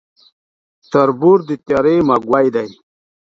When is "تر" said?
0.91-1.09